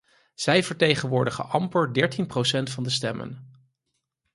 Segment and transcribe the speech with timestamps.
[0.33, 3.57] Zij vertegenwoordigen amper dertien procent van de stemmen.